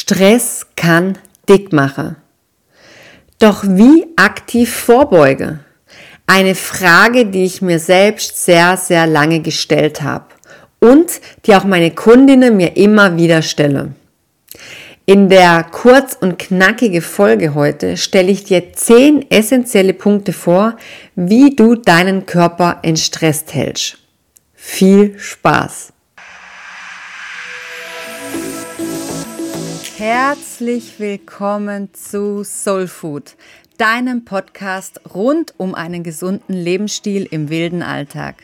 [0.00, 2.14] Stress kann dick machen.
[3.40, 5.58] Doch wie aktiv vorbeuge?
[6.24, 10.26] Eine Frage, die ich mir selbst sehr, sehr lange gestellt habe
[10.78, 13.96] und die auch meine Kundinnen mir immer wieder stellen.
[15.04, 20.76] In der kurz und knackige Folge heute stelle ich dir zehn essentielle Punkte vor,
[21.16, 23.98] wie du deinen Körper entstresst hältst.
[24.54, 25.92] Viel Spaß!
[29.98, 33.34] Herzlich willkommen zu Soul Food,
[33.78, 38.36] deinem Podcast rund um einen gesunden Lebensstil im wilden Alltag.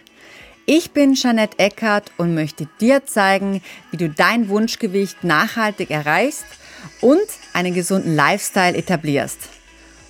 [0.66, 6.44] Ich bin Jeanette Eckert und möchte dir zeigen, wie du dein Wunschgewicht nachhaltig erreichst
[7.00, 9.38] und einen gesunden Lifestyle etablierst.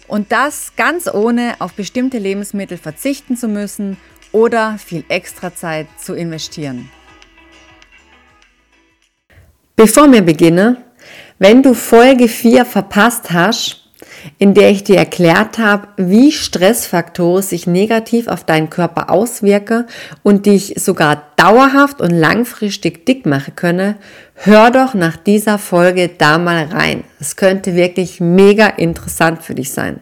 [0.08, 3.98] Und das ganz ohne auf bestimmte Lebensmittel verzichten zu müssen
[4.32, 6.88] oder viel extra Zeit zu investieren.
[9.76, 10.78] Bevor wir beginnen,
[11.38, 13.80] wenn du Folge 4 verpasst hast,
[14.38, 19.86] in der ich dir erklärt habe, wie Stressfaktoren sich negativ auf deinen Körper auswirken
[20.22, 23.96] und dich sogar dauerhaft und langfristig dick machen können,
[24.34, 27.04] hör doch nach dieser Folge da mal rein.
[27.20, 30.00] Es könnte wirklich mega interessant für dich sein.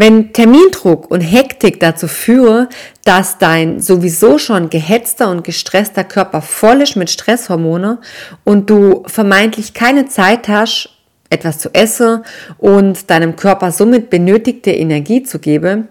[0.00, 2.68] Wenn Termindruck und Hektik dazu führen,
[3.04, 7.98] dass dein sowieso schon gehetzter und gestresster Körper voll ist mit Stresshormonen
[8.44, 10.90] und du vermeintlich keine Zeit hast,
[11.30, 12.22] etwas zu essen
[12.58, 15.88] und deinem Körper somit benötigte Energie zu geben,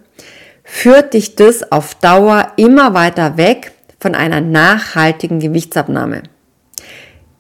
[0.64, 6.24] führt dich das auf Dauer immer weiter weg von einer nachhaltigen Gewichtsabnahme.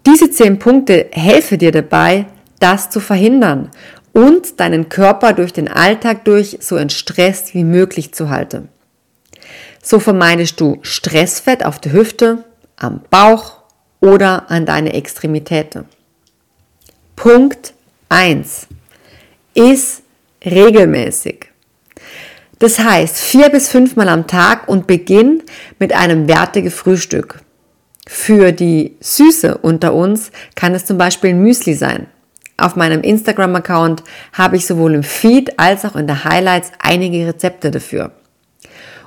[0.06, 2.26] Diese zehn Punkte helfen dir dabei,
[2.60, 3.72] das zu verhindern
[4.18, 8.68] und deinen Körper durch den Alltag durch so entstresst wie möglich zu halten.
[9.84, 12.44] So vermeidest du Stressfett auf der Hüfte,
[12.78, 13.62] am Bauch
[14.00, 15.86] oder an deine Extremitäten.
[17.16, 17.76] Punkt
[18.10, 18.66] 1.
[19.54, 20.02] Iss
[20.44, 21.52] regelmäßig.
[22.58, 25.44] Das heißt vier bis fünfmal am Tag und beginn
[25.78, 27.42] mit einem wertigen Frühstück.
[28.08, 32.08] Für die Süße unter uns kann es zum Beispiel Müsli sein.
[32.58, 34.04] Auf meinem Instagram-Account
[34.34, 38.12] habe ich sowohl im Feed als auch in der Highlights einige Rezepte dafür.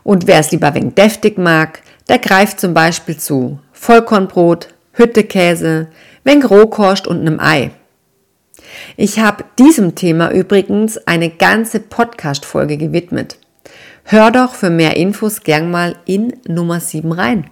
[0.04, 5.88] Und wer es lieber wenig deftig mag, der greift zum Beispiel zu Vollkornbrot, Hüttekäse,
[6.22, 7.72] wenig Rohkost und einem Ei.
[8.96, 13.36] Ich habe diesem Thema übrigens eine ganze Podcast-Folge gewidmet.
[14.04, 17.50] Hör doch für mehr Infos gern mal in Nummer 7 rein.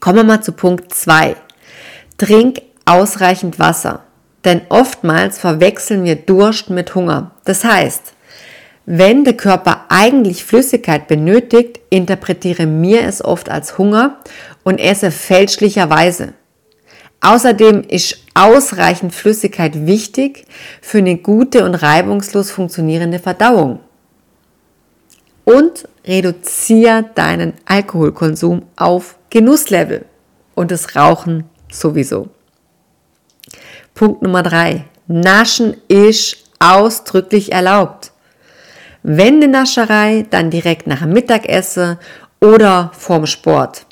[0.00, 1.36] Kommen wir mal zu Punkt 2.
[2.18, 4.05] Trink ausreichend Wasser.
[4.46, 7.32] Denn oftmals verwechseln wir Durst mit Hunger.
[7.44, 8.14] Das heißt,
[8.86, 14.20] wenn der Körper eigentlich Flüssigkeit benötigt, interpretiere mir es oft als Hunger
[14.62, 16.34] und esse fälschlicherweise.
[17.20, 20.44] Außerdem ist ausreichend Flüssigkeit wichtig
[20.80, 23.80] für eine gute und reibungslos funktionierende Verdauung.
[25.44, 30.04] Und reduziere deinen Alkoholkonsum auf Genusslevel
[30.54, 32.28] und das Rauchen sowieso.
[33.96, 34.84] Punkt Nummer drei.
[35.08, 38.12] Naschen ist ausdrücklich erlaubt.
[39.02, 41.96] Wenn die Nascherei, dann direkt nach dem Mittagessen
[42.38, 43.86] oder vorm Sport.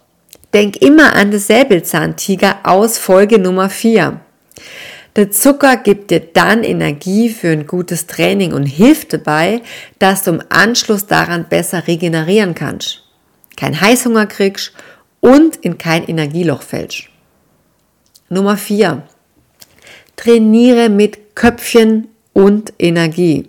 [0.52, 4.20] Denk immer an das Säbelzahntiger aus Folge Nummer 4.
[5.16, 9.62] Der Zucker gibt dir dann Energie für ein gutes Training und hilft dabei,
[10.00, 13.04] dass du im Anschluss daran besser regenerieren kannst,
[13.56, 14.72] kein Heißhunger kriegst
[15.20, 17.04] und in kein Energieloch fällst.
[18.28, 19.02] Nummer 4.
[20.16, 23.48] Trainiere mit Köpfchen und Energie.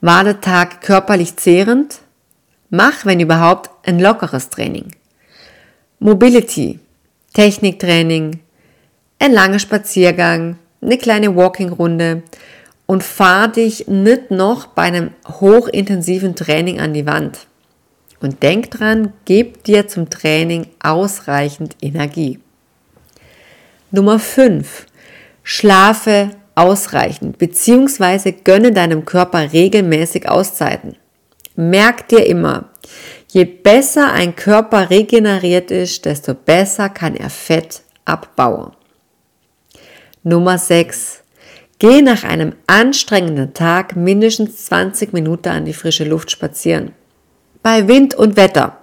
[0.00, 2.00] War der Tag körperlich zehrend?
[2.70, 4.92] Mach, wenn überhaupt, ein lockeres Training.
[5.98, 6.80] Mobility,
[7.34, 8.40] Techniktraining,
[9.18, 12.22] ein langer Spaziergang, eine kleine Walking-Runde
[12.86, 17.46] und fahr dich nicht noch bei einem hochintensiven Training an die Wand.
[18.20, 22.38] Und denk dran, gib dir zum Training ausreichend Energie.
[23.90, 24.86] Nummer 5.
[25.42, 28.32] Schlafe ausreichend bzw.
[28.44, 30.96] gönne deinem Körper regelmäßig Auszeiten.
[31.56, 32.70] Merk dir immer,
[33.28, 38.72] je besser ein Körper regeneriert ist, desto besser kann er Fett abbauen.
[40.22, 41.22] Nummer 6.
[41.78, 46.92] Geh nach einem anstrengenden Tag mindestens 20 Minuten an die frische Luft spazieren.
[47.62, 48.76] Bei Wind und Wetter.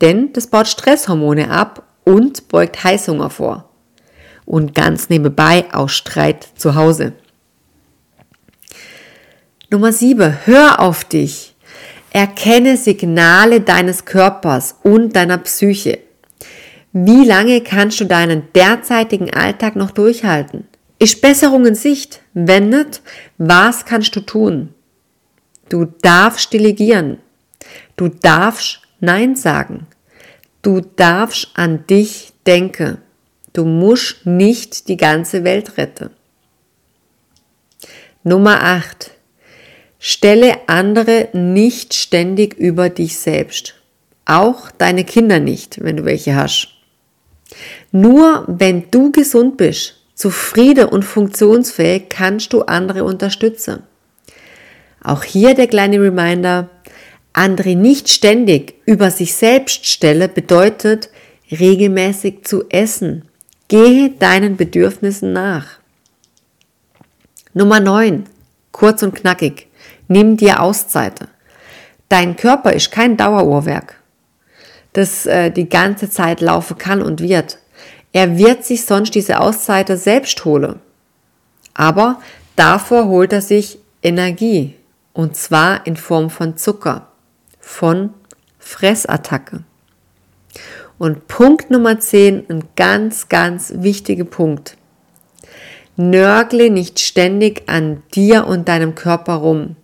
[0.00, 3.70] Denn das baut Stresshormone ab und beugt Heißhunger vor
[4.46, 7.12] und ganz nebenbei auch Streit zu Hause.
[9.70, 10.46] Nummer 7.
[10.46, 11.54] Hör auf dich.
[12.10, 15.98] Erkenne Signale deines Körpers und deiner Psyche.
[16.92, 20.66] Wie lange kannst du deinen derzeitigen Alltag noch durchhalten?
[20.98, 22.22] Ist Besserung in Sicht?
[22.32, 23.02] Wenn nicht,
[23.36, 24.72] was kannst du tun?
[25.68, 27.18] Du darfst delegieren.
[27.96, 29.86] Du darfst Nein sagen.
[30.62, 32.98] Du darfst an dich denken.
[33.56, 36.10] Du musst nicht die ganze Welt retten.
[38.22, 39.12] Nummer 8.
[39.98, 43.74] Stelle andere nicht ständig über dich selbst.
[44.26, 46.68] Auch deine Kinder nicht, wenn du welche hast.
[47.92, 53.84] Nur wenn du gesund bist, zufrieden und funktionsfähig, kannst du andere unterstützen.
[55.02, 56.68] Auch hier der kleine Reminder,
[57.32, 61.08] andere nicht ständig über sich selbst stelle, bedeutet
[61.50, 63.25] regelmäßig zu essen.
[63.68, 65.66] Gehe deinen Bedürfnissen nach.
[67.52, 68.26] Nummer 9.
[68.70, 69.66] Kurz und knackig.
[70.06, 71.26] Nimm dir Auszeiten.
[72.08, 73.96] Dein Körper ist kein Daueruhrwerk,
[74.92, 77.58] das äh, die ganze Zeit laufen kann und wird.
[78.12, 80.78] Er wird sich sonst diese Auszeiten selbst holen.
[81.74, 82.20] Aber
[82.54, 84.76] davor holt er sich Energie.
[85.12, 87.08] Und zwar in Form von Zucker,
[87.58, 88.14] von
[88.60, 89.64] Fressattacke.
[90.98, 94.76] Und Punkt Nummer 10, ein ganz, ganz wichtiger Punkt.
[95.96, 99.76] Nörgle nicht ständig an dir und deinem Körper rum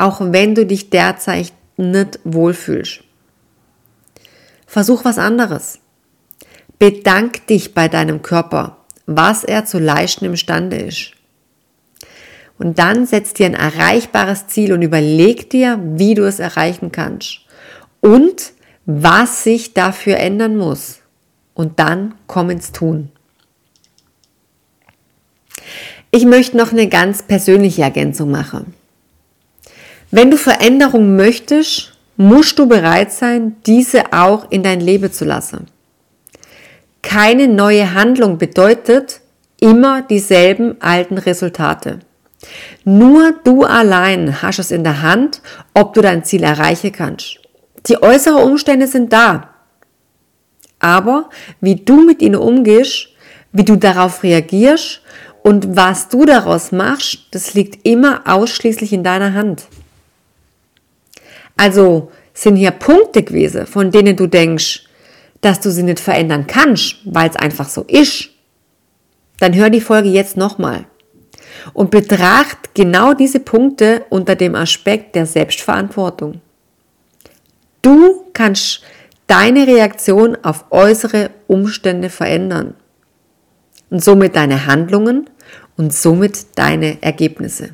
[0.00, 3.04] auch wenn du dich derzeit nicht wohlfühlst.
[4.66, 5.78] Versuch was anderes.
[6.78, 11.12] Bedank dich bei deinem Körper, was er zu leisten imstande ist.
[12.58, 17.40] Und dann setz dir ein erreichbares Ziel und überleg dir, wie du es erreichen kannst
[18.00, 18.52] und
[18.86, 21.00] was sich dafür ändern muss.
[21.54, 23.10] Und dann komm ins Tun.
[26.10, 28.74] Ich möchte noch eine ganz persönliche Ergänzung machen.
[30.10, 35.66] Wenn du Veränderung möchtest, musst du bereit sein, diese auch in dein Leben zu lassen.
[37.02, 39.20] Keine neue Handlung bedeutet
[39.60, 42.00] immer dieselben alten Resultate.
[42.84, 45.42] Nur du allein hast es in der Hand,
[45.74, 47.38] ob du dein Ziel erreichen kannst.
[47.86, 49.50] Die äußeren Umstände sind da.
[50.78, 51.28] Aber
[51.60, 53.08] wie du mit ihnen umgehst,
[53.52, 55.02] wie du darauf reagierst
[55.42, 59.66] und was du daraus machst, das liegt immer ausschließlich in deiner Hand.
[61.56, 64.84] Also sind hier Punkte gewesen, von denen du denkst,
[65.40, 68.30] dass du sie nicht verändern kannst, weil es einfach so ist.
[69.38, 70.84] Dann hör die Folge jetzt nochmal
[71.72, 76.40] und betracht genau diese Punkte unter dem Aspekt der Selbstverantwortung.
[77.82, 78.82] Du kannst
[79.26, 82.74] deine Reaktion auf äußere Umstände verändern
[83.90, 85.30] und somit deine Handlungen
[85.76, 87.70] und somit deine Ergebnisse.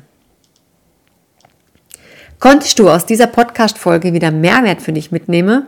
[2.39, 5.65] Konntest du aus dieser Podcast-Folge wieder Mehrwert für dich mitnehmen,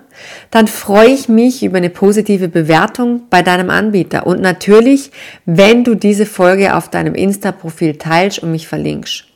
[0.52, 5.10] dann freue ich mich über eine positive Bewertung bei deinem Anbieter und natürlich,
[5.46, 9.29] wenn du diese Folge auf deinem Insta-Profil teilst und mich verlinkst.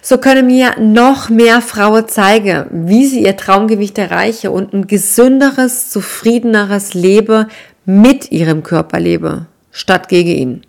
[0.00, 5.90] So können mir noch mehr Frauen zeigen, wie sie ihr Traumgewicht erreichen und ein gesünderes,
[5.90, 7.46] zufriedeneres Leben
[7.84, 10.62] mit ihrem Körper leben, statt gegen ihn.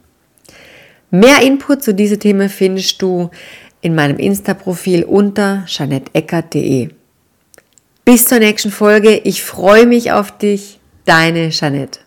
[1.10, 3.30] Mehr Input zu diesem Thema findest du
[3.82, 6.90] in meinem Insta-Profil unter janetteckert.de.
[8.06, 9.18] Bis zur nächsten Folge.
[9.18, 10.80] Ich freue mich auf dich.
[11.06, 12.00] Deine Jeanette.